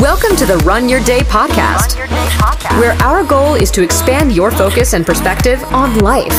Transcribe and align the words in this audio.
Welcome 0.00 0.34
to 0.38 0.44
the 0.44 0.56
Run 0.66 0.88
Your 0.88 0.98
Day 1.04 1.20
podcast, 1.20 1.96
where 2.80 2.94
our 3.00 3.22
goal 3.22 3.54
is 3.54 3.70
to 3.70 3.82
expand 3.82 4.32
your 4.32 4.50
focus 4.50 4.92
and 4.92 5.06
perspective 5.06 5.62
on 5.72 5.98
life. 6.00 6.34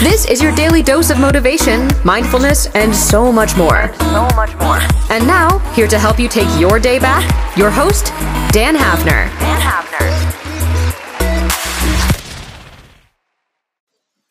This 0.00 0.26
is 0.26 0.42
your 0.42 0.54
daily 0.54 0.82
dose 0.82 1.08
of 1.08 1.18
motivation, 1.18 1.88
mindfulness, 2.04 2.66
and 2.74 2.94
so 2.94 3.32
much 3.32 3.56
more. 3.56 3.90
so 3.94 4.28
much 4.36 4.54
more. 4.60 4.80
And 5.10 5.26
now, 5.26 5.60
here 5.72 5.88
to 5.88 5.98
help 5.98 6.18
you 6.18 6.28
take 6.28 6.46
your 6.60 6.78
day 6.78 6.98
back, 6.98 7.24
your 7.56 7.70
host, 7.70 8.08
Dan 8.52 8.76
Hafner. 8.76 9.30
Dan 9.40 9.60
Hafner. 9.62 10.04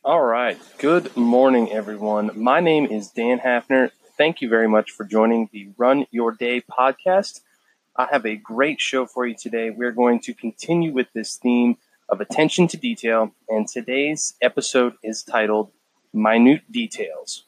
All 0.03 0.21
right. 0.21 0.59
Good 0.77 1.17
morning, 1.17 1.71
everyone. 1.71 2.29
My 2.35 2.59
name 2.59 2.85
is 2.85 3.09
Dan 3.09 3.39
Hafner. 3.39 3.89
Thank 4.15 4.41
you 4.41 4.49
very 4.49 4.67
much 4.67 4.91
for 4.91 5.05
joining 5.05 5.49
the 5.51 5.69
Run 5.75 6.05
Your 6.11 6.31
Day 6.31 6.61
podcast. 6.61 7.41
I 7.95 8.07
have 8.11 8.25
a 8.25 8.35
great 8.35 8.81
show 8.81 9.05
for 9.05 9.25
you 9.25 9.35
today. 9.35 9.69
We're 9.69 9.91
going 9.91 10.19
to 10.21 10.33
continue 10.33 10.91
with 10.91 11.07
this 11.13 11.35
theme 11.35 11.77
of 12.09 12.21
attention 12.21 12.67
to 12.69 12.77
detail, 12.77 13.33
and 13.47 13.67
today's 13.67 14.33
episode 14.41 14.93
is 15.03 15.23
titled 15.23 15.71
Minute 16.13 16.71
Details. 16.71 17.45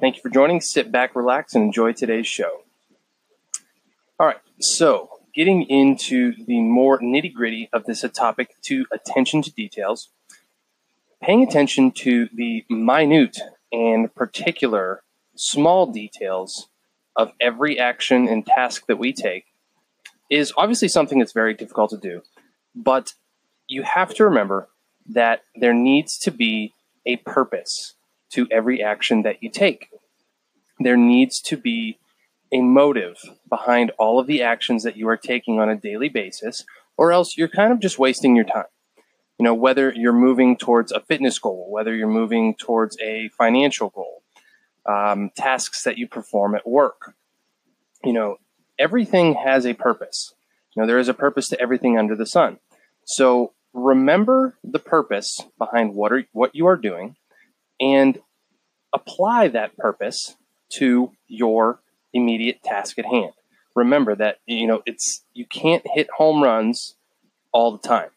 Thank 0.00 0.16
you 0.16 0.22
for 0.22 0.30
joining. 0.30 0.60
Sit 0.60 0.90
back, 0.90 1.14
relax, 1.14 1.54
and 1.54 1.64
enjoy 1.64 1.92
today's 1.92 2.26
show. 2.26 2.62
All 4.18 4.26
right. 4.26 4.40
So, 4.60 5.10
getting 5.34 5.62
into 5.64 6.32
the 6.46 6.60
more 6.60 6.98
nitty 7.00 7.32
gritty 7.32 7.68
of 7.72 7.84
this 7.84 8.04
topic 8.12 8.54
to 8.62 8.86
attention 8.92 9.42
to 9.42 9.52
details 9.52 10.08
paying 11.22 11.42
attention 11.42 11.92
to 11.92 12.28
the 12.34 12.64
minute 12.68 13.38
and 13.70 14.12
particular 14.14 15.02
small 15.36 15.86
details 15.86 16.68
of 17.16 17.32
every 17.40 17.78
action 17.78 18.28
and 18.28 18.44
task 18.44 18.86
that 18.88 18.98
we 18.98 19.12
take 19.12 19.44
is 20.32 20.52
obviously 20.56 20.88
something 20.88 21.18
that's 21.18 21.32
very 21.32 21.54
difficult 21.54 21.90
to 21.90 21.96
do. 21.96 22.22
But 22.74 23.14
you 23.68 23.82
have 23.82 24.14
to 24.14 24.24
remember 24.24 24.68
that 25.06 25.42
there 25.54 25.74
needs 25.74 26.18
to 26.18 26.30
be 26.30 26.74
a 27.04 27.16
purpose 27.16 27.94
to 28.30 28.46
every 28.50 28.82
action 28.82 29.22
that 29.22 29.42
you 29.42 29.50
take. 29.50 29.88
There 30.78 30.96
needs 30.96 31.40
to 31.42 31.56
be 31.56 31.98
a 32.52 32.60
motive 32.60 33.16
behind 33.48 33.92
all 33.98 34.18
of 34.18 34.26
the 34.26 34.42
actions 34.42 34.82
that 34.84 34.96
you 34.96 35.08
are 35.08 35.16
taking 35.16 35.58
on 35.58 35.68
a 35.68 35.76
daily 35.76 36.08
basis, 36.08 36.64
or 36.96 37.12
else 37.12 37.36
you're 37.36 37.48
kind 37.48 37.72
of 37.72 37.80
just 37.80 37.98
wasting 37.98 38.36
your 38.36 38.44
time 38.44 38.64
you 39.42 39.44
know 39.44 39.54
whether 39.54 39.92
you're 39.96 40.12
moving 40.12 40.56
towards 40.56 40.92
a 40.92 41.00
fitness 41.00 41.36
goal 41.38 41.66
whether 41.68 41.92
you're 41.94 42.06
moving 42.06 42.54
towards 42.54 42.96
a 43.00 43.28
financial 43.36 43.88
goal 43.90 44.22
um, 44.86 45.30
tasks 45.36 45.82
that 45.82 45.98
you 45.98 46.06
perform 46.06 46.54
at 46.54 46.64
work 46.64 47.14
you 48.04 48.12
know 48.12 48.36
everything 48.82 49.34
has 49.34 49.64
a 49.64 49.74
purpose. 49.74 50.34
You 50.74 50.82
know 50.82 50.86
there 50.86 50.98
is 50.98 51.08
a 51.08 51.14
purpose 51.14 51.48
to 51.48 51.60
everything 51.60 51.96
under 51.96 52.16
the 52.16 52.26
sun. 52.26 52.58
So 53.04 53.52
remember 53.72 54.56
the 54.64 54.80
purpose 54.80 55.40
behind 55.56 55.94
what 55.94 56.12
are 56.12 56.24
what 56.32 56.54
you 56.54 56.66
are 56.66 56.76
doing 56.76 57.16
and 57.80 58.18
apply 58.92 59.48
that 59.48 59.76
purpose 59.76 60.36
to 60.74 61.12
your 61.28 61.80
immediate 62.12 62.62
task 62.62 62.98
at 62.98 63.06
hand. 63.06 63.32
Remember 63.74 64.14
that 64.16 64.38
you 64.46 64.66
know 64.66 64.82
it's 64.84 65.24
you 65.32 65.46
can't 65.46 65.84
hit 65.94 66.08
home 66.18 66.42
runs 66.42 66.96
all 67.52 67.70
the 67.70 67.88
time. 67.88 68.10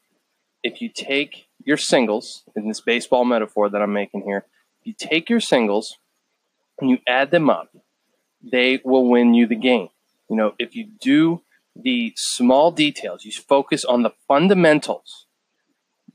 If 0.64 0.82
you 0.82 0.90
take 0.90 1.46
your 1.64 1.78
singles 1.78 2.44
in 2.56 2.68
this 2.68 2.82
baseball 2.82 3.24
metaphor 3.24 3.70
that 3.70 3.82
I'm 3.82 3.94
making 3.94 4.24
here, 4.24 4.46
if 4.82 4.88
you 4.88 4.94
take 4.98 5.30
your 5.30 5.40
singles 5.40 5.98
and 6.80 6.90
you 6.90 6.98
add 7.08 7.30
them 7.30 7.50
up, 7.50 7.70
they 8.42 8.82
will 8.84 9.08
win 9.08 9.36
you 9.36 9.46
the 9.46 9.56
game. 9.56 9.90
You 10.30 10.36
know, 10.36 10.54
if 10.58 10.76
you 10.76 10.88
do 11.00 11.42
the 11.76 12.14
small 12.16 12.72
details, 12.72 13.26
you 13.26 13.32
focus 13.32 13.86
on 13.86 14.04
the 14.04 14.14
fundamentals, 14.28 15.26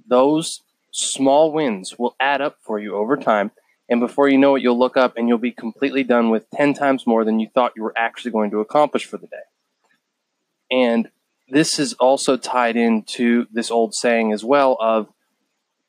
those 0.07 0.63
small 0.93 1.53
wins 1.53 1.99
will 1.99 2.17
add 2.19 2.41
up 2.41 2.57
for 2.61 2.79
you 2.79 2.97
over 2.97 3.17
time. 3.17 3.53
And 3.89 4.01
before 4.01 4.29
you 4.29 4.39
know 4.39 4.57
it, 4.57 4.63
you'll 4.63 4.79
look 4.79 4.97
up 4.97 5.17
and 5.17 5.29
you'll 5.29 5.39
be 5.39 5.53
completely 5.53 6.05
done 6.05 6.31
with 6.31 6.51
10 6.51 6.75
times 6.75 7.07
more 7.07 7.25
than 7.25 7.41
you 7.41 7.49
thought 7.53 7.73
you 7.77 7.83
were 7.83 7.97
actually 7.97 8.31
going 8.31 8.51
to 8.53 8.61
accomplish 8.61 9.05
for 9.05 9.17
the 9.17 9.27
day. 9.27 9.37
And 10.71 11.11
this 11.49 11.79
is 11.79 11.95
also 11.95 12.37
tied 12.37 12.77
into 12.77 13.47
this 13.53 13.71
old 13.71 13.95
saying 13.95 14.33
as 14.33 14.45
well 14.45 14.77
of 14.81 15.09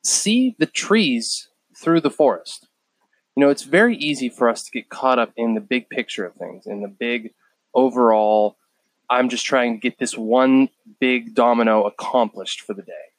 see 0.04 0.56
the 0.58 0.66
trees 0.66 1.50
through 1.76 2.02
the 2.02 2.10
forest. 2.10 2.68
You 3.36 3.42
know, 3.42 3.50
it's 3.50 3.64
very 3.64 3.96
easy 3.96 4.30
for 4.30 4.50
us 4.50 4.64
to 4.64 4.72
get 4.72 4.90
caught 4.90 5.20
up 5.20 5.32
in 5.38 5.54
the 5.54 5.62
big 5.62 5.90
picture 5.90 6.26
of 6.26 6.34
things, 6.36 6.66
in 6.66 6.82
the 6.82 6.88
big 6.88 7.34
overall, 7.74 8.58
I'm 9.10 9.30
just 9.30 9.46
trying 9.46 9.74
to 9.74 9.80
get 9.80 10.00
this 10.00 10.18
one 10.18 10.70
big 11.00 11.36
domino 11.36 11.84
accomplished 11.84 12.62
for 12.62 12.74
the 12.74 12.82
day. 12.82 13.12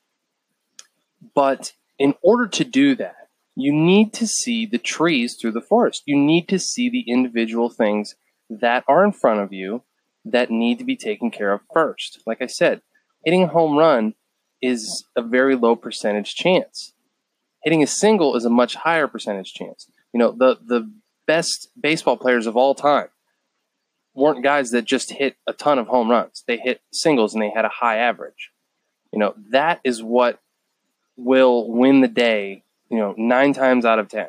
But 1.35 1.73
in 1.99 2.15
order 2.23 2.49
to 2.49 2.65
do 2.65 2.95
that, 2.97 3.29
you 3.55 3.73
need 3.73 4.13
to 4.15 4.27
see 4.27 4.65
the 4.65 4.79
trees 4.79 5.37
through 5.39 5.53
the 5.53 5.61
forest. 5.61 6.03
You 6.07 6.17
need 6.17 6.49
to 6.49 6.59
see 6.59 6.89
the 6.89 7.05
individual 7.07 7.69
things 7.69 8.15
that 8.49 8.85
are 8.89 9.05
in 9.05 9.13
front 9.13 9.41
of 9.41 9.53
you 9.53 9.83
that 10.25 10.51
need 10.51 10.79
to 10.79 10.85
be 10.85 10.97
taken 10.97 11.31
care 11.31 11.53
of 11.53 11.61
first. 11.73 12.23
Like 12.27 12.41
I 12.41 12.47
said, 12.47 12.81
hitting 13.25 13.43
a 13.43 13.49
home 13.49 13.77
run 13.77 14.15
is 14.63 15.05
a 15.17 15.23
very 15.23 15.57
low 15.57 15.77
percentage 15.77 16.35
chance. 16.35 16.95
Hitting 17.63 17.83
a 17.83 17.87
single 17.87 18.37
is 18.37 18.45
a 18.45 18.51
much 18.51 18.75
higher 18.75 19.07
percentage 19.07 19.53
chance. 19.53 19.89
You 20.13 20.19
know, 20.19 20.33
the 20.33 20.59
the 20.65 20.91
best 21.27 21.69
baseball 21.81 22.17
players 22.17 22.47
of 22.47 22.57
all 22.57 22.75
time 22.75 23.09
weren't 24.15 24.43
guys 24.43 24.71
that 24.71 24.85
just 24.85 25.11
hit 25.11 25.37
a 25.47 25.53
ton 25.53 25.79
of 25.79 25.87
home 25.87 26.11
runs. 26.11 26.45
They 26.47 26.59
hit 26.59 26.83
singles 26.93 27.35
and 27.35 27.43
they 27.43 27.51
had 27.51 27.65
a 27.65 27.71
high 27.71 27.97
average. 27.97 28.51
You 29.13 29.19
know, 29.19 29.35
that 29.51 29.81
is 29.85 30.03
what 30.03 30.41
will 31.17 31.71
win 31.71 32.01
the 32.01 32.09
day, 32.09 32.65
you 32.91 32.99
know, 32.99 33.15
9 33.17 33.53
times 33.53 33.85
out 33.85 33.99
of 33.99 34.09
10. 34.09 34.29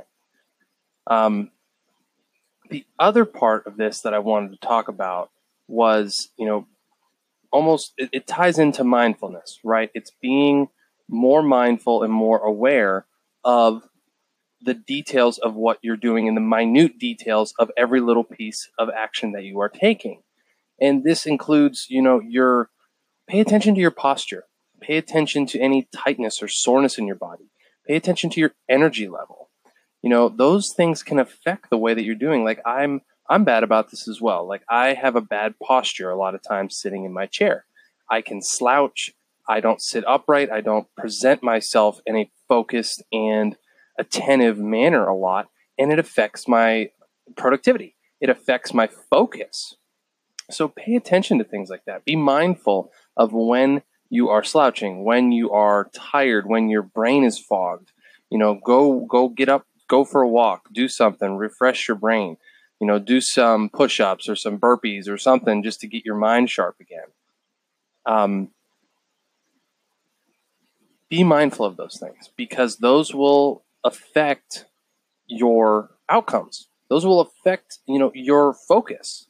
Um 1.07 1.49
the 2.69 2.85
other 2.97 3.25
part 3.25 3.67
of 3.67 3.77
this 3.77 4.01
that 4.01 4.13
I 4.13 4.19
wanted 4.19 4.51
to 4.51 4.67
talk 4.67 4.87
about 4.87 5.29
was, 5.67 6.29
you 6.37 6.45
know, 6.47 6.65
almost 7.51 7.93
it, 7.97 8.09
it 8.11 8.27
ties 8.27 8.57
into 8.57 8.83
mindfulness, 8.83 9.59
right? 9.63 9.91
It's 9.93 10.11
being 10.21 10.69
more 11.07 11.43
mindful 11.43 12.03
and 12.03 12.11
more 12.11 12.39
aware 12.39 13.05
of 13.43 13.83
the 14.63 14.73
details 14.73 15.37
of 15.37 15.55
what 15.55 15.79
you're 15.81 15.97
doing 15.97 16.27
and 16.27 16.37
the 16.37 16.41
minute 16.41 16.97
details 16.99 17.53
of 17.59 17.71
every 17.77 17.99
little 17.99 18.23
piece 18.23 18.69
of 18.77 18.89
action 18.95 19.33
that 19.33 19.43
you 19.43 19.59
are 19.59 19.69
taking. 19.69 20.21
And 20.79 21.03
this 21.03 21.25
includes, 21.25 21.87
you 21.89 22.01
know, 22.01 22.19
your 22.19 22.69
pay 23.27 23.39
attention 23.39 23.75
to 23.75 23.81
your 23.81 23.91
posture, 23.91 24.45
pay 24.81 24.97
attention 24.97 25.45
to 25.47 25.59
any 25.59 25.87
tightness 25.95 26.41
or 26.41 26.47
soreness 26.47 26.97
in 26.97 27.07
your 27.07 27.15
body, 27.15 27.51
pay 27.87 27.95
attention 27.95 28.29
to 28.31 28.39
your 28.39 28.53
energy 28.69 29.07
level. 29.07 29.49
You 30.01 30.09
know, 30.09 30.29
those 30.29 30.73
things 30.75 31.03
can 31.03 31.19
affect 31.19 31.69
the 31.69 31.77
way 31.77 31.93
that 31.93 32.03
you're 32.03 32.15
doing. 32.15 32.43
Like 32.43 32.61
I'm 32.65 33.01
I'm 33.29 33.45
bad 33.45 33.63
about 33.63 33.89
this 33.89 34.07
as 34.07 34.19
well. 34.19 34.47
Like 34.47 34.63
I 34.69 34.93
have 34.93 35.15
a 35.15 35.21
bad 35.21 35.55
posture 35.63 36.09
a 36.09 36.17
lot 36.17 36.35
of 36.35 36.41
times 36.41 36.77
sitting 36.77 37.05
in 37.05 37.13
my 37.13 37.25
chair. 37.25 37.65
I 38.09 38.21
can 38.21 38.41
slouch. 38.41 39.11
I 39.47 39.59
don't 39.59 39.81
sit 39.81 40.03
upright. 40.05 40.51
I 40.51 40.61
don't 40.61 40.87
present 40.97 41.41
myself 41.41 41.99
in 42.05 42.17
a 42.17 42.31
focused 42.47 43.01
and 43.11 43.55
attentive 43.97 44.57
manner 44.57 45.07
a 45.07 45.15
lot, 45.15 45.47
and 45.77 45.91
it 45.91 45.99
affects 45.99 46.47
my 46.47 46.89
productivity. 47.35 47.95
It 48.21 48.29
affects 48.29 48.73
my 48.73 48.87
focus. 48.87 49.75
So 50.51 50.67
pay 50.67 50.95
attention 50.95 51.37
to 51.37 51.43
things 51.43 51.69
like 51.69 51.85
that. 51.85 52.05
Be 52.05 52.15
mindful 52.15 52.91
of 53.17 53.33
when 53.33 53.81
you 54.09 54.29
are 54.29 54.43
slouching, 54.43 55.03
when 55.03 55.31
you 55.31 55.51
are 55.51 55.89
tired, 55.93 56.47
when 56.47 56.69
your 56.69 56.83
brain 56.83 57.23
is 57.23 57.39
fogged. 57.39 57.91
You 58.29 58.37
know, 58.37 58.59
go 58.63 59.05
go 59.09 59.29
get 59.29 59.49
up, 59.49 59.65
go 59.87 60.05
for 60.05 60.21
a 60.21 60.29
walk, 60.29 60.69
do 60.71 60.87
something, 60.87 61.35
refresh 61.35 61.87
your 61.87 61.97
brain 61.97 62.37
you 62.83 62.87
know, 62.87 62.99
do 62.99 63.21
some 63.21 63.69
push 63.69 64.01
ups 64.01 64.27
or 64.27 64.35
some 64.35 64.59
burpees 64.59 65.07
or 65.07 65.17
something 65.17 65.63
just 65.63 65.79
to 65.79 65.87
get 65.87 66.03
your 66.03 66.17
mind 66.17 66.49
sharp 66.49 66.75
again. 66.81 67.05
Um, 68.05 68.49
be 71.07 71.23
mindful 71.23 71.65
of 71.65 71.77
those 71.77 71.97
things 71.97 72.29
because 72.35 72.75
those 72.75 73.15
will 73.15 73.63
affect 73.83 74.65
your 75.27 75.91
outcomes. 76.09 76.67
Those 76.89 77.05
will 77.05 77.21
affect, 77.21 77.79
you 77.87 77.99
know, 77.99 78.11
your 78.13 78.53
focus. 78.53 79.27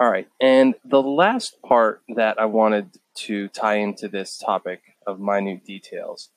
All 0.00 0.10
right. 0.10 0.28
And 0.40 0.74
the 0.84 1.02
last 1.02 1.56
part 1.62 2.02
that 2.16 2.40
I 2.40 2.46
wanted 2.46 2.98
to 3.18 3.48
tie 3.48 3.76
into 3.76 4.08
this 4.08 4.36
topic 4.36 4.80
of 5.06 5.20
minute 5.20 5.64
details 5.64 6.30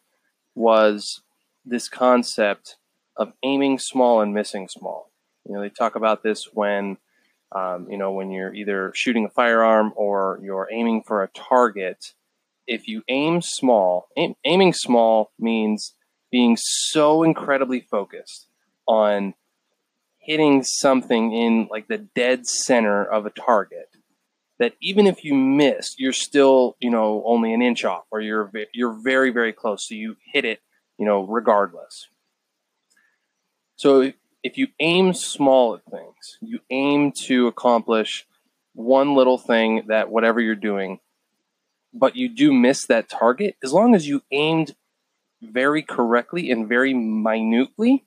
was 0.54 1.22
this 1.66 1.90
concept 1.90 2.76
of 3.16 3.34
aiming 3.44 3.80
small 3.80 4.22
and 4.22 4.34
missing 4.34 4.68
small. 4.68 5.12
You 5.46 5.56
know, 5.56 5.62
they 5.62 5.70
talk 5.70 5.96
about 5.96 6.22
this 6.22 6.50
when, 6.54 6.98
um, 7.52 7.88
you 7.90 7.98
know, 7.98 8.12
when 8.12 8.30
you're 8.32 8.54
either 8.54 8.92
shooting 8.94 9.26
a 9.26 9.30
firearm 9.30 9.92
or 9.96 10.40
you're 10.44 10.68
aiming 10.72 11.04
for 11.04 11.24
a 11.24 11.30
target. 11.30 12.14
If 12.68 12.88
you 12.88 13.04
aim 13.08 13.42
small, 13.42 14.10
aim, 14.18 14.36
aiming 14.46 14.74
small 14.74 15.32
means 15.40 15.94
being 16.32 16.58
so 16.60 17.24
incredibly 17.24 17.80
focused 17.80 18.48
on 18.88 19.34
hitting 20.20 20.64
something 20.64 21.32
in 21.32 21.68
like 21.72 21.88
the 21.88 21.98
dead 21.98 22.46
center 22.46 23.04
of 23.04 23.26
a 23.26 23.30
target 23.30 23.90
that 24.60 24.74
even 24.82 25.08
if 25.08 25.24
you 25.24 25.34
miss, 25.34 25.96
you're 25.98 26.12
still, 26.12 26.76
you 26.80 26.90
know, 26.90 27.24
only 27.26 27.54
an 27.54 27.62
inch 27.62 27.86
off 27.86 28.04
or 28.12 28.20
you're 28.20 28.52
you're 28.74 28.98
very 29.04 29.30
very 29.30 29.54
close 29.54 29.88
so 29.88 29.96
you 29.96 30.18
hit 30.34 30.46
it, 30.46 30.60
you 30.98 31.06
know, 31.06 31.24
regardless. 31.24 32.10
So 33.78 34.12
if 34.44 34.58
you 34.58 34.68
aim 34.80 35.14
small 35.14 35.76
at 35.76 35.86
things, 35.90 36.38
you 36.42 36.60
aim 36.70 37.12
to 37.26 37.48
accomplish 37.48 38.26
one 38.74 39.16
little 39.16 39.38
thing 39.38 39.84
that 39.88 40.10
whatever 40.10 40.40
you're 40.40 40.56
doing, 40.56 41.00
but 41.98 42.16
you 42.16 42.30
do 42.30 42.54
miss 42.54 42.86
that 42.86 43.10
target, 43.10 43.56
as 43.64 43.74
long 43.74 43.96
as 43.96 44.08
you 44.08 44.22
aimed 44.32 44.76
very 45.42 45.82
correctly 45.82 46.52
and 46.52 46.68
very 46.68 46.94
minutely, 46.94 48.06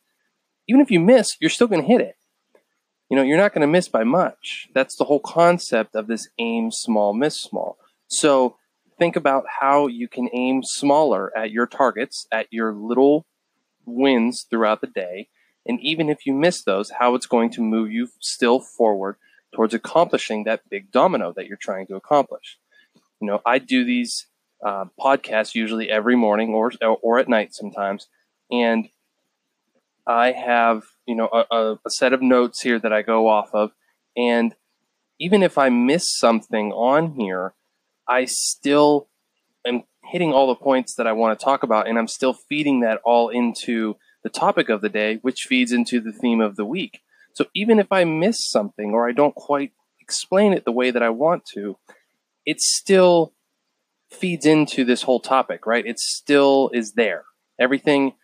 even 0.69 0.81
if 0.81 0.91
you 0.91 1.01
miss, 1.01 1.37
you're 1.41 1.51
still 1.51 1.67
going 1.67 1.83
to 1.83 1.87
hit 1.87 2.01
it. 2.01 2.17
You 3.09 3.17
know, 3.17 3.23
you're 3.23 3.39
not 3.39 3.53
going 3.53 3.63
to 3.63 3.67
miss 3.67 3.89
by 3.89 4.05
much. 4.05 4.69
That's 4.73 4.97
the 4.97 5.05
whole 5.05 5.21
concept 5.21 5.97
of 5.97 6.07
this 6.07 6.29
aim 6.39 6.71
small, 6.71 7.13
miss 7.13 7.41
small. 7.41 7.77
So 8.07 8.57
think 8.99 9.17
about 9.17 9.45
how 9.61 9.89
you 9.89 10.07
can 10.07 10.29
aim 10.33 10.63
smaller 10.63 11.37
at 11.37 11.51
your 11.51 11.67
targets, 11.67 12.27
at 12.31 12.47
your 12.51 12.73
little 12.73 13.27
wins 13.85 14.47
throughout 14.49 14.81
the 14.81 14.87
day. 14.87 15.29
And 15.67 15.81
even 15.81 16.09
if 16.09 16.25
you 16.25 16.33
miss 16.33 16.63
those, 16.63 16.91
how 16.99 17.15
it's 17.15 17.27
going 17.27 17.51
to 17.53 17.63
move 17.63 17.91
you 17.91 18.09
still 18.21 18.61
forward 18.61 19.17
towards 19.53 19.75
accomplishing 19.75 20.45
that 20.45 20.69
big 20.71 20.93
domino 20.93 21.33
that 21.35 21.47
you're 21.47 21.57
trying 21.57 21.87
to 21.89 21.97
accomplish. 21.97 22.59
You 23.21 23.27
know, 23.27 23.41
I 23.45 23.59
do 23.59 23.85
these 23.85 24.27
uh, 24.65 24.87
podcasts 24.99 25.55
usually 25.55 25.91
every 25.91 26.17
morning 26.17 26.55
or 26.55 26.73
or 26.81 27.19
at 27.19 27.29
night 27.29 27.55
sometimes, 27.55 28.09
and 28.51 28.89
I 30.07 30.33
have 30.33 30.85
you 31.07 31.15
know 31.15 31.29
a, 31.29 31.77
a 31.85 31.91
set 31.91 32.13
of 32.13 32.23
notes 32.23 32.63
here 32.63 32.79
that 32.79 32.93
I 32.93 33.03
go 33.03 33.29
off 33.29 33.51
of, 33.53 33.73
and 34.17 34.55
even 35.19 35.43
if 35.43 35.59
I 35.59 35.69
miss 35.69 36.17
something 36.19 36.73
on 36.73 37.13
here, 37.13 37.55
I 38.09 38.25
still 38.25 39.09
am 39.67 39.85
hitting 40.05 40.33
all 40.33 40.49
the 40.49 40.55
points 40.55 40.95
that 40.95 41.07
I 41.07 41.13
want 41.13 41.39
to 41.39 41.45
talk 41.45 41.63
about, 41.63 41.87
and 41.87 41.99
I'm 41.99 42.09
still 42.09 42.33
feeding 42.33 42.81
that 42.81 43.01
all 43.05 43.29
into 43.29 43.97
the 44.23 44.31
topic 44.31 44.69
of 44.69 44.81
the 44.81 44.89
day, 44.89 45.19
which 45.23 45.47
feeds 45.49 45.73
into 45.73 46.01
the 46.01 46.13
theme 46.13 46.41
of 46.41 46.57
the 46.57 46.65
week. 46.65 47.01
So 47.35 47.47
even 47.55 47.79
if 47.79 47.93
I 47.93 48.05
miss 48.05 48.49
something 48.49 48.91
or 48.93 49.09
I 49.09 49.13
don't 49.13 49.35
quite 49.35 49.73
explain 50.01 50.53
it 50.53 50.65
the 50.65 50.73
way 50.73 50.91
that 50.91 51.03
I 51.03 51.11
want 51.11 51.45
to, 51.55 51.77
it 52.50 52.61
still 52.61 53.32
feeds 54.11 54.44
into 54.44 54.85
this 54.85 55.02
whole 55.02 55.20
topic, 55.20 55.67
right? 55.67 55.87
It 55.87 55.99
still 56.00 56.70
is 56.75 56.93
there. 56.93 57.25
Everything 57.61 58.14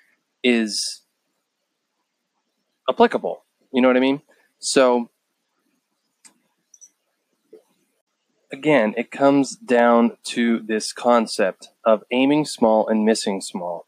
is 0.43 1.03
applicable. 2.89 3.45
You 3.73 3.83
know 3.83 3.89
what 3.89 3.97
I 3.97 4.01
mean? 4.01 4.23
So 4.59 5.11
again, 8.53 8.95
it 8.97 9.11
comes 9.11 9.57
down 9.57 10.17
to 10.25 10.61
this 10.61 10.93
concept 10.93 11.69
of 11.85 12.03
aiming 12.11 12.47
small 12.47 12.89
and 12.89 13.05
missing 13.05 13.41
small, 13.41 13.87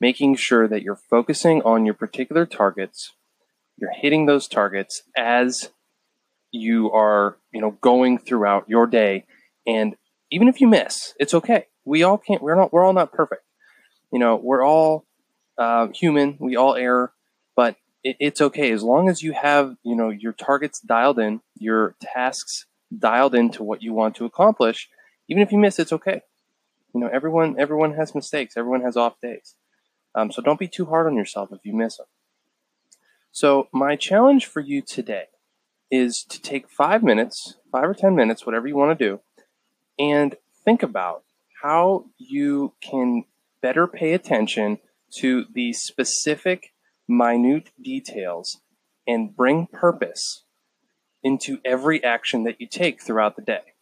making 0.00 0.36
sure 0.36 0.68
that 0.68 0.82
you're 0.82 1.00
focusing 1.10 1.62
on 1.62 1.84
your 1.84 1.94
particular 1.94 2.46
targets 2.46 3.12
you're 3.80 3.90
hitting 3.92 4.26
those 4.26 4.46
targets 4.46 5.02
as 5.16 5.70
you 6.52 6.92
are, 6.92 7.38
you 7.52 7.60
know, 7.60 7.70
going 7.80 8.18
throughout 8.18 8.68
your 8.68 8.86
day. 8.86 9.24
And 9.66 9.96
even 10.30 10.48
if 10.48 10.60
you 10.60 10.68
miss, 10.68 11.14
it's 11.18 11.34
okay. 11.34 11.66
We 11.84 12.02
all 12.02 12.18
can't. 12.18 12.42
We're 12.42 12.54
not. 12.54 12.72
We're 12.72 12.84
all 12.84 12.92
not 12.92 13.12
perfect. 13.12 13.42
You 14.12 14.18
know, 14.18 14.36
we're 14.36 14.64
all 14.64 15.06
uh, 15.58 15.88
human. 15.94 16.36
We 16.40 16.56
all 16.56 16.74
err, 16.74 17.12
but 17.56 17.76
it, 18.02 18.16
it's 18.20 18.40
okay 18.40 18.72
as 18.72 18.82
long 18.82 19.08
as 19.08 19.22
you 19.22 19.32
have, 19.32 19.76
you 19.82 19.94
know, 19.94 20.10
your 20.10 20.32
targets 20.32 20.80
dialed 20.80 21.18
in, 21.18 21.40
your 21.56 21.94
tasks 22.00 22.66
dialed 22.96 23.34
into 23.34 23.62
what 23.62 23.82
you 23.82 23.92
want 23.92 24.16
to 24.16 24.24
accomplish. 24.24 24.88
Even 25.28 25.42
if 25.42 25.52
you 25.52 25.58
miss, 25.58 25.78
it's 25.78 25.92
okay. 25.92 26.22
You 26.94 27.00
know, 27.00 27.08
everyone 27.12 27.56
everyone 27.58 27.94
has 27.94 28.14
mistakes. 28.14 28.56
Everyone 28.56 28.82
has 28.82 28.96
off 28.96 29.20
days. 29.22 29.54
Um, 30.14 30.32
so 30.32 30.42
don't 30.42 30.58
be 30.58 30.68
too 30.68 30.86
hard 30.86 31.06
on 31.06 31.14
yourself 31.16 31.50
if 31.52 31.60
you 31.64 31.74
miss 31.74 31.96
them. 31.98 32.06
So, 33.32 33.68
my 33.72 33.94
challenge 33.94 34.46
for 34.46 34.60
you 34.60 34.82
today 34.82 35.26
is 35.90 36.24
to 36.24 36.42
take 36.42 36.68
five 36.68 37.02
minutes, 37.02 37.56
five 37.70 37.84
or 37.84 37.94
10 37.94 38.14
minutes, 38.16 38.44
whatever 38.44 38.66
you 38.66 38.76
want 38.76 38.98
to 38.98 39.04
do, 39.04 39.20
and 40.00 40.34
think 40.64 40.82
about 40.82 41.22
how 41.62 42.06
you 42.16 42.72
can 42.80 43.24
better 43.60 43.86
pay 43.86 44.14
attention 44.14 44.78
to 45.18 45.44
the 45.52 45.74
specific, 45.74 46.72
minute 47.06 47.70
details 47.80 48.60
and 49.06 49.36
bring 49.36 49.66
purpose 49.66 50.44
into 51.22 51.58
every 51.66 52.02
action 52.02 52.44
that 52.44 52.58
you 52.60 52.66
take 52.66 53.02
throughout 53.02 53.36
the 53.36 53.42
day. 53.42 53.74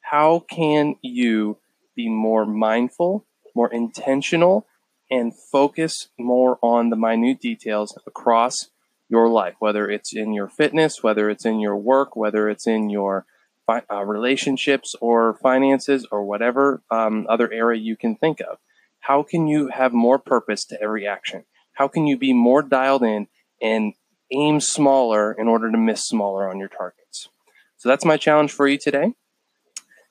How 0.00 0.44
can 0.48 0.94
you 1.02 1.58
be 1.96 2.08
more 2.08 2.46
mindful, 2.46 3.26
more 3.54 3.72
intentional, 3.72 4.66
and 5.10 5.32
focus 5.36 6.08
more 6.18 6.58
on 6.62 6.90
the 6.90 6.96
minute 6.96 7.40
details 7.40 7.98
across 8.06 8.70
your 9.08 9.28
life, 9.28 9.54
whether 9.58 9.90
it's 9.90 10.14
in 10.14 10.32
your 10.32 10.48
fitness, 10.48 11.02
whether 11.02 11.28
it's 11.28 11.44
in 11.44 11.58
your 11.58 11.76
work, 11.76 12.14
whether 12.14 12.48
it's 12.48 12.66
in 12.66 12.90
your 12.90 13.26
uh, 13.68 14.04
relationships 14.04 14.94
or 15.00 15.34
finances 15.42 16.06
or 16.10 16.24
whatever 16.24 16.82
um, 16.90 17.26
other 17.28 17.52
area 17.52 17.80
you 17.80 17.96
can 17.96 18.16
think 18.16 18.40
of. 18.40 18.58
How 19.00 19.22
can 19.22 19.46
you 19.46 19.68
have 19.68 19.92
more 19.92 20.18
purpose 20.18 20.64
to 20.66 20.80
every 20.80 21.06
action? 21.06 21.44
How 21.74 21.88
can 21.88 22.06
you 22.06 22.16
be 22.16 22.32
more 22.32 22.62
dialed 22.62 23.02
in 23.02 23.26
and 23.60 23.94
aim 24.32 24.60
smaller 24.60 25.32
in 25.32 25.48
order 25.48 25.70
to 25.70 25.78
miss 25.78 26.04
smaller 26.06 26.48
on 26.48 26.58
your 26.58 26.68
targets? 26.68 27.28
So 27.76 27.88
that's 27.88 28.04
my 28.04 28.16
challenge 28.16 28.52
for 28.52 28.66
you 28.66 28.78
today. 28.78 29.12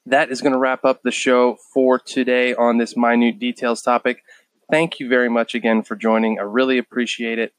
That 0.05 0.29
is 0.29 0.41
going 0.41 0.51
to 0.51 0.59
wrap 0.59 0.83
up 0.83 1.01
the 1.01 1.11
show 1.11 1.57
for 1.73 1.97
today 1.97 2.53
on 2.53 2.77
this 2.77 2.95
minute 2.97 3.39
details 3.39 3.81
topic. 3.81 4.21
Thank 4.69 4.99
you 4.99 5.07
very 5.07 5.29
much 5.29 5.55
again 5.55 5.81
for 5.81 5.95
joining. 5.95 6.39
I 6.39 6.43
really 6.43 6.77
appreciate 6.77 7.39
it. 7.39 7.53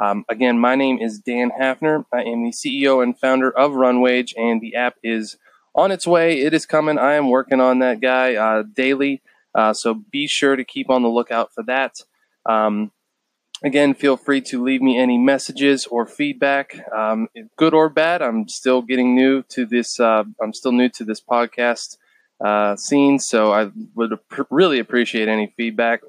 Um, 0.00 0.24
again, 0.30 0.58
my 0.58 0.76
name 0.76 0.98
is 0.98 1.18
Dan 1.18 1.50
Hafner. 1.60 2.04
I 2.10 2.22
am 2.22 2.44
the 2.44 2.52
CEO 2.52 3.02
and 3.02 3.18
founder 3.18 3.50
of 3.50 3.72
Runwage, 3.72 4.32
and 4.34 4.60
the 4.60 4.74
app 4.74 4.94
is 5.02 5.36
on 5.74 5.90
its 5.90 6.06
way. 6.06 6.40
It 6.40 6.54
is 6.54 6.64
coming. 6.64 6.98
I 6.98 7.14
am 7.14 7.28
working 7.28 7.60
on 7.60 7.80
that 7.80 8.00
guy 8.00 8.34
uh, 8.34 8.62
daily, 8.62 9.20
uh, 9.54 9.74
so 9.74 9.92
be 9.94 10.26
sure 10.26 10.56
to 10.56 10.64
keep 10.64 10.88
on 10.88 11.02
the 11.02 11.08
lookout 11.08 11.52
for 11.52 11.62
that. 11.64 11.96
Um, 12.46 12.92
again, 13.62 13.92
feel 13.92 14.16
free 14.16 14.40
to 14.42 14.64
leave 14.64 14.80
me 14.80 14.96
any 14.96 15.18
messages 15.18 15.86
or 15.86 16.06
feedback, 16.06 16.78
um, 16.96 17.28
good 17.56 17.74
or 17.74 17.90
bad. 17.90 18.22
I'm 18.22 18.48
still 18.48 18.80
getting 18.80 19.14
new 19.14 19.42
to 19.50 19.66
this. 19.66 20.00
Uh, 20.00 20.24
I'm 20.42 20.54
still 20.54 20.72
new 20.72 20.88
to 20.88 21.04
this 21.04 21.20
podcast 21.20 21.98
uh, 22.42 22.74
scene, 22.76 23.18
so 23.18 23.52
I 23.52 23.70
would 23.94 24.18
really 24.48 24.78
appreciate 24.78 25.28
any 25.28 25.52
feedback. 25.58 26.00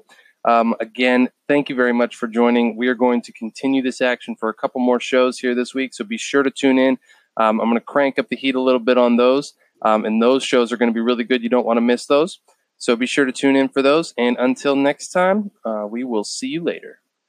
Um, 0.44 0.74
again, 0.80 1.28
thank 1.48 1.68
you 1.68 1.76
very 1.76 1.92
much 1.92 2.16
for 2.16 2.26
joining. 2.26 2.76
We 2.76 2.88
are 2.88 2.94
going 2.94 3.22
to 3.22 3.32
continue 3.32 3.82
this 3.82 4.00
action 4.00 4.34
for 4.36 4.48
a 4.48 4.54
couple 4.54 4.80
more 4.80 5.00
shows 5.00 5.38
here 5.38 5.54
this 5.54 5.74
week, 5.74 5.94
so 5.94 6.04
be 6.04 6.18
sure 6.18 6.42
to 6.42 6.50
tune 6.50 6.78
in. 6.78 6.98
Um, 7.36 7.60
I'm 7.60 7.68
going 7.68 7.74
to 7.74 7.80
crank 7.80 8.18
up 8.18 8.28
the 8.28 8.36
heat 8.36 8.54
a 8.54 8.60
little 8.60 8.80
bit 8.80 8.98
on 8.98 9.16
those, 9.16 9.54
um, 9.82 10.04
and 10.04 10.22
those 10.22 10.44
shows 10.44 10.72
are 10.72 10.76
going 10.76 10.90
to 10.90 10.94
be 10.94 11.00
really 11.00 11.24
good. 11.24 11.42
You 11.42 11.48
don't 11.48 11.66
want 11.66 11.76
to 11.76 11.82
miss 11.82 12.06
those. 12.06 12.40
So 12.78 12.96
be 12.96 13.06
sure 13.06 13.24
to 13.24 13.32
tune 13.32 13.54
in 13.54 13.68
for 13.68 13.80
those. 13.80 14.12
And 14.18 14.36
until 14.40 14.74
next 14.74 15.10
time, 15.10 15.52
uh, 15.64 15.86
we 15.88 16.02
will 16.02 16.24
see 16.24 16.48
you 16.48 16.64
later. 16.64 17.01